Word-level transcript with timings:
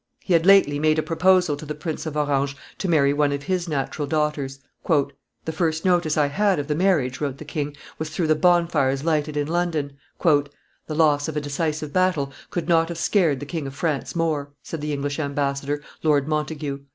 He 0.23 0.33
had 0.33 0.47
lately 0.47 0.79
made 0.79 0.97
a 0.97 1.03
proposal 1.03 1.55
to 1.55 1.63
the 1.63 1.75
Prince 1.75 2.07
of 2.07 2.17
Orange 2.17 2.57
to 2.79 2.87
marry 2.89 3.13
one 3.13 3.31
of 3.31 3.43
his 3.43 3.69
natural 3.69 4.07
daughters. 4.07 4.57
"The 4.87 5.51
first 5.51 5.85
notice 5.85 6.17
I 6.17 6.25
had 6.25 6.57
of 6.57 6.67
the 6.67 6.73
marriage," 6.73 7.21
wrote 7.21 7.37
the 7.37 7.45
king, 7.45 7.77
"was 7.99 8.09
through 8.09 8.25
the 8.25 8.33
bonfires 8.33 9.03
lighted 9.03 9.37
in 9.37 9.47
London." 9.47 9.93
"The 10.23 10.55
loss 10.95 11.27
of 11.27 11.37
a 11.37 11.41
decisive 11.41 11.93
battle 11.93 12.33
could 12.49 12.67
not 12.67 12.89
have 12.89 12.97
scared 12.97 13.39
the 13.41 13.45
King 13.45 13.67
of 13.67 13.75
France 13.75 14.15
more," 14.15 14.49
said 14.63 14.81
the 14.81 14.91
English 14.91 15.19
ambassador, 15.19 15.83
Lord 16.01 16.27
Montagu. 16.27 16.79